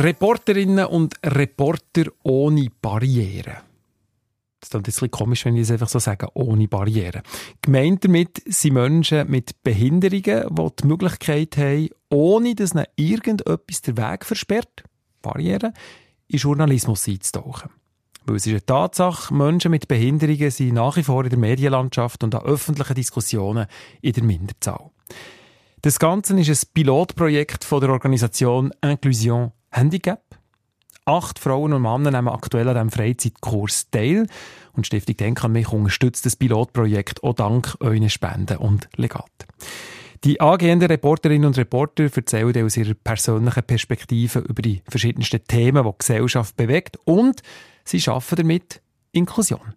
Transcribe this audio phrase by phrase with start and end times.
[0.00, 3.56] Reporterinnen und Reporter ohne Barrieren.
[4.60, 7.22] Das ist ein bisschen komisch, wenn ich es einfach so sage, ohne Barrieren.
[7.62, 13.96] Gemeint damit sind Menschen mit Behinderungen, die die Möglichkeit haben, ohne dass ihnen irgendetwas den
[13.96, 14.84] Weg versperrt,
[15.20, 15.72] Barrieren,
[16.28, 17.70] in Journalismus einzutauchen.
[18.24, 22.22] Weil es ist eine Tatsache, Menschen mit Behinderungen sind nach wie vor in der Medienlandschaft
[22.22, 23.66] und an öffentlichen Diskussionen
[24.00, 24.90] in der Minderzahl.
[25.82, 30.22] Das Ganze ist ein Pilotprojekt von der Organisation Inclusion Handicap.
[31.04, 34.26] Acht Frauen und Männer nehmen aktuell an diesem Freizeitkurs teil.
[34.72, 39.46] Und die Stiftung Denk an mich unterstützt das Pilotprojekt auch dank euren Spenden und Legat.
[40.24, 45.90] Die angehenden Reporterinnen und Reporter erzählen aus ihrer persönlichen Perspektive über die verschiedensten Themen, die
[45.90, 47.42] die Gesellschaft bewegt und
[47.84, 49.74] sie schaffen damit Inklusion.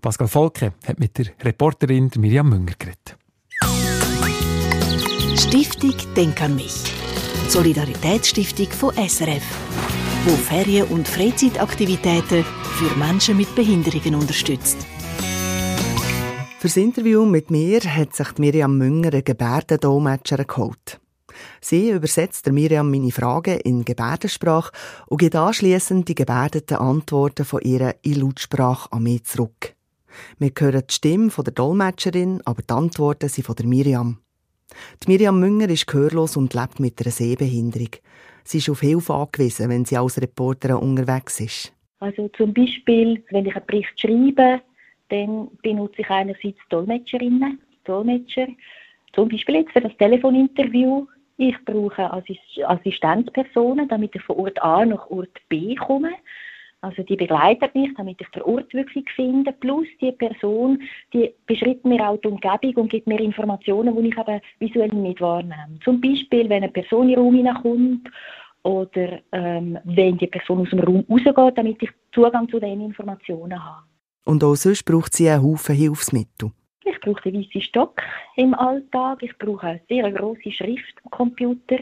[0.00, 3.16] Pascal Volke hat mit der Reporterin Miriam Münger geredet.
[5.38, 7.01] Stiftung Denk an mich.
[7.52, 9.42] Solidaritätsstiftung von SRF,
[10.24, 14.78] wo Ferien- und Freizeitaktivitäten für Menschen mit Behinderungen unterstützt.
[16.58, 20.98] Für das Interview mit mir hat sich Miriam Münger eine Gebärdendolmetscher geholt.
[21.60, 24.72] Sie übersetzt Miriam meine Fragen in Gebärdensprache
[25.08, 29.74] und gibt anschliessend die gebärdeten Antworten von ihrer in Lautsprache an mich zurück.
[30.38, 34.22] Wir hören die Stimme der Dolmetscherin, aber die Antworten sind von Miriam.
[35.02, 37.90] Die Miriam Münger ist gehörlos und lebt mit einer Sehbehinderung.
[38.44, 41.72] Sie ist auf Hilfe angewiesen, wenn sie als Reporterin unterwegs ist.
[42.00, 44.60] Also zum Beispiel, wenn ich einen Bericht schreibe,
[45.08, 48.48] dann benutze ich einerseits Dolmetscherinnen, Dolmetscher.
[49.12, 51.06] Zum Beispiel jetzt für das Telefoninterview.
[51.36, 52.10] Ich brauche
[52.66, 56.12] Assistenzpersonen, damit ich von Ort A nach Ort B komme.
[56.82, 59.52] Also die begleitet mich, damit ich den Ort wirklich finde.
[59.52, 64.18] Plus die Person, die beschreibt mir auch die Umgebung und gibt mir Informationen, die ich
[64.18, 65.78] aber visuell nicht wahrnehme.
[65.84, 68.10] Zum Beispiel, wenn eine Person in den Raum hineinkommt
[68.64, 73.64] oder ähm, wenn die Person aus dem Raum rausgeht, damit ich Zugang zu diesen Informationen
[73.64, 73.86] habe.
[74.24, 76.50] Und auch sonst braucht sie einen Haufen Hilfsmittel.
[76.84, 78.02] Ich brauche den weißen Stock
[78.36, 79.22] im Alltag.
[79.22, 81.78] Ich brauche eine sehr große Schrift am Computer.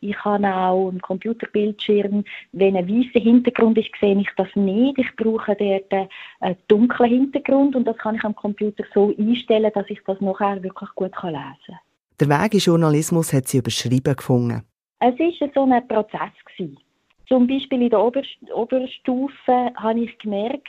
[0.00, 2.24] Ich habe auch einen Computerbildschirm.
[2.52, 4.98] Wenn ein weißer Hintergrund ist, sehe ich das nicht.
[4.98, 6.10] Ich brauche dort
[6.40, 10.62] einen dunklen Hintergrund und das kann ich am Computer so einstellen, dass ich das nachher
[10.62, 11.78] wirklich gut lesen kann.
[12.20, 14.62] Der Weg in Journalismus hat sie überschrieben gefunden.
[15.00, 16.30] Es war so ein Prozess.
[17.26, 20.68] Zum Beispiel in der Oberstufe habe ich gemerkt,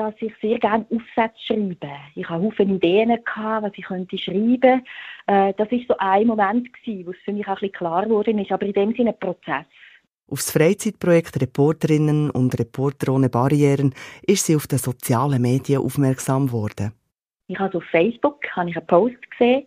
[0.00, 1.90] dass ich sehr gerne Aufsätze schreibe.
[2.14, 4.82] Ich hatte viele Ideen, gehabt, was ich könnte schreiben
[5.26, 5.54] könnte.
[5.58, 8.50] Das war so ein Moment, wo es für mich auch ein bisschen klar geworden ist,
[8.50, 9.66] aber in dem Sinne ein Prozess.
[10.30, 16.46] Auf das Freizeitprojekt Reporterinnen und Reporter ohne Barrieren ist sie auf den sozialen Medien aufmerksam
[16.46, 16.92] geworden.
[17.48, 19.66] Ich habe auf Facebook habe ich einen Post gesehen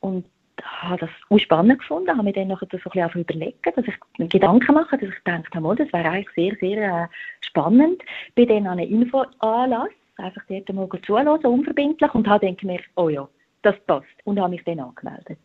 [0.00, 0.24] und
[0.64, 3.94] habe das auch spannend gefunden, habe mir dann noch so ein bisschen überlegt, dass ich
[4.18, 7.06] mir Gedanken mache, dass ich dachte, mal, das wäre eigentlich sehr, sehr äh,
[7.40, 8.02] spannend.
[8.34, 13.08] Bin dann an einen Infoanlass, einfach dort mal zuhören, unverbindlich, und habe dann gemerkt, oh
[13.08, 13.28] ja,
[13.62, 14.06] das passt.
[14.24, 15.38] Und habe mich dann angemeldet.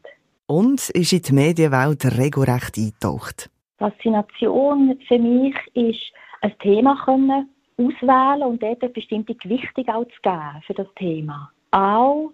[0.48, 3.50] Und ist in die Medienwelt regelrecht eingetaucht?
[3.78, 10.22] Faszination für mich ist, ein Thema können auswählen und dort eine bestimmte Gewichtung auch zu
[10.22, 11.52] geben für das Thema.
[11.72, 12.32] Auch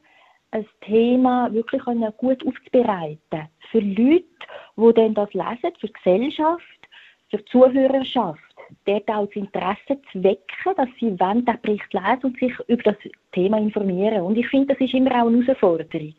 [0.51, 1.83] ein Thema wirklich
[2.17, 3.49] gut aufzubereiten.
[3.71, 4.25] Für Leute,
[4.77, 6.63] die dann das lesen, für die Gesellschaft,
[7.29, 8.41] für die Zuhörerschaft,
[8.85, 12.83] dort auch das Interesse zu wecken, dass sie wollen, den Bericht lesen und sich über
[12.83, 12.95] das
[13.33, 14.21] Thema informieren.
[14.21, 16.15] Und ich finde, das ist immer auch eine Herausforderung.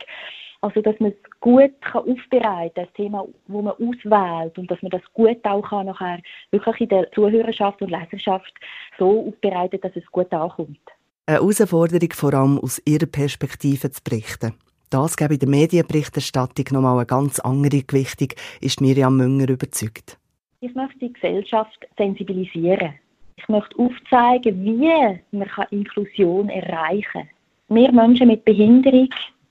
[0.61, 4.83] Also, dass man es gut kann aufbereiten kann, das Thema, das man auswählt, und dass
[4.83, 8.53] man das gut auch kann nachher wirklich in der Zuhörerschaft und Leserschaft
[8.99, 10.81] so aufbereiten, dass es gut ankommt.
[11.29, 14.55] Eine Herausforderung, vor allem aus ihrer Perspektive zu berichten.
[14.89, 18.29] Das gebe in der Medienberichterstattung nochmal eine ganz andere Gewichtung,
[18.63, 20.17] ist Miriam Münger überzeugt.
[20.61, 22.95] Ich möchte die Gesellschaft sensibilisieren.
[23.37, 27.29] Ich möchte aufzeigen, wie man Inklusion erreichen kann.
[27.77, 29.11] Wir Menschen mit Behinderung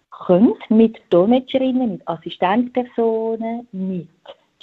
[0.09, 4.07] können mit Dolmetscherinnen, mit Assistenzpersonen, mit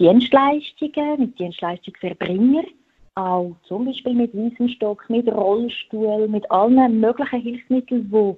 [0.01, 2.67] Dienstleistungen, mit Dienstleistungserbringern
[3.15, 8.37] auch zum Beispiel mit Wiesenstock, mit Rollstuhl, mit allen möglichen Hilfsmitteln, die es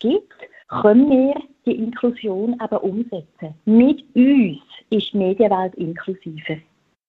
[0.00, 0.34] gibt,
[0.68, 1.34] können wir
[1.64, 3.54] die Inklusion eben umsetzen.
[3.64, 4.58] Mit uns
[4.90, 6.56] ist die Medienwelt inklusiver.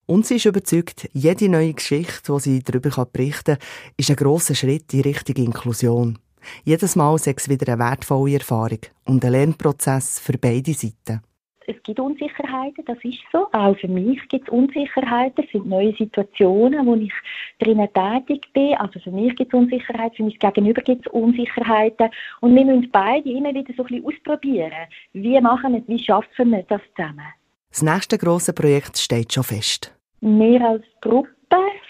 [0.06, 3.68] Und sie ist überzeugt, jede neue Geschichte, die sie darüber berichten kann,
[3.98, 6.18] ist ein grosser Schritt in Richtung Inklusion.
[6.64, 11.22] Jedes Mal sei es wieder eine wertvolle Erfahrung und ein Lernprozess für beide Seiten
[11.68, 13.48] es gibt Unsicherheiten, das ist so.
[13.52, 17.12] Auch für mich gibt es Unsicherheiten, es sind neue Situationen, wo ich
[17.60, 18.74] drinnen tätig bin.
[18.76, 22.10] Also für mich gibt es Unsicherheiten, für mich gegenüber gibt es Unsicherheiten.
[22.40, 24.88] Und wir müssen beide immer wieder so ein bisschen ausprobieren.
[25.12, 27.28] Wie machen wir es, wie schaffen wir das zusammen?
[27.70, 29.94] Das nächste grosse Projekt steht schon fest.
[30.22, 31.30] Wir als Gruppe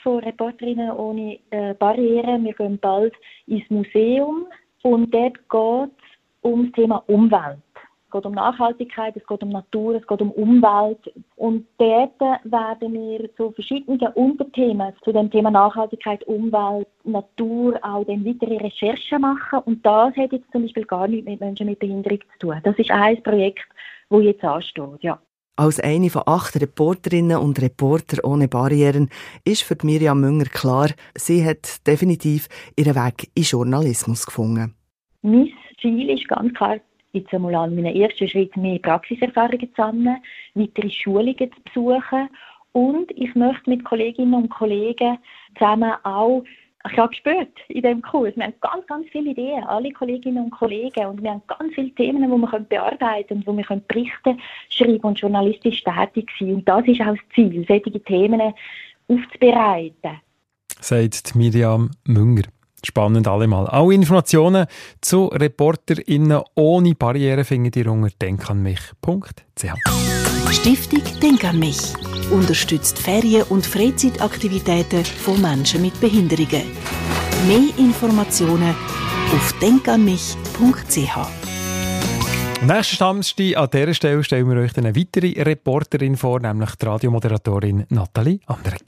[0.01, 3.13] von Reporterinnen ohne äh, Barrieren, wir gehen bald
[3.45, 4.47] ins Museum
[4.81, 7.59] und dort geht es um das Thema Umwelt.
[8.07, 11.13] Es geht um Nachhaltigkeit, es geht um Natur, es geht um Umwelt.
[11.35, 18.25] Und dort werden wir zu verschiedenen Unterthemen zu dem Thema Nachhaltigkeit, Umwelt, Natur auch dann
[18.25, 19.59] weitere Recherchen machen.
[19.65, 22.61] Und das hat jetzt zum Beispiel gar nichts mit Menschen mit Behinderung zu tun.
[22.63, 23.67] Das ist ein Projekt,
[24.09, 25.19] das jetzt ansteht, ja.
[25.57, 29.09] Als eine von acht Reporterinnen und Reporter ohne Barrieren
[29.43, 34.75] ist für Miriam Münger klar, sie hat definitiv ihren Weg in Journalismus gefunden.
[35.23, 35.51] Mein
[35.81, 36.77] Ziel ist ganz klar,
[37.17, 40.17] jetzt einmal an meinen ersten Schritt mehr Praxiserfahrungen zu sammeln,
[40.55, 42.29] weitere Schulungen zu besuchen
[42.71, 45.17] und ich möchte mit Kolleginnen und Kollegen
[45.57, 46.43] zusammen auch
[46.91, 50.51] ich habe gespürt in diesem Kurs, wir haben ganz, ganz viele Ideen, alle Kolleginnen und
[50.51, 54.37] Kollegen, und wir haben ganz viele Themen, die wir bearbeiten können und wo wir Berichte
[54.69, 58.53] schreiben und journalistisch tätig sein Und das ist auch das Ziel, solche Themen
[59.07, 60.21] aufzubereiten.
[60.79, 62.43] Sagt Miriam Münger.
[62.83, 63.67] Spannend allemal.
[63.67, 64.67] Alle Informationen
[65.01, 69.63] zu ReporterInnen ohne Barriere findet ihr unter denkanmich.ch.
[70.51, 71.93] Stiftung Denk an mich
[72.31, 76.63] unterstützt Ferien- und Freizeitaktivitäten von Menschen mit Behinderungen.
[77.47, 78.75] Mehr Informationen
[79.33, 81.47] auf denkanmich.ch.
[82.65, 87.85] Nächsten Stammste an dieser Stelle stellen wir euch eine weitere Reporterin vor, nämlich die Radiomoderatorin
[87.89, 88.81] Nathalie Anderek.